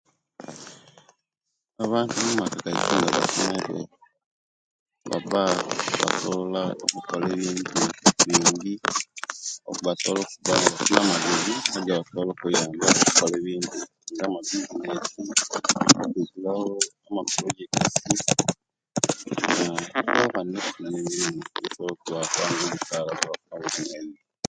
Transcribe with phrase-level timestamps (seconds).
[1.83, 3.79] Abantu mumaka gaisu, nga basomere,
[5.09, 5.43] baba
[6.01, 7.75] basobobola okukola ebintu
[8.25, 8.73] bingi;
[9.69, 13.75] okuba baba bafuna amagezi, agasobola okubayamba okukola ebintu
[14.13, 15.01] nga amabizinesi,
[16.03, 16.67] okwigulawo
[17.07, 18.19] amaporojekitis;
[19.65, 22.25] naah na'bandi okufuna emirimu kisobola okubawa
[22.59, 24.19] omusaala, okubayamba.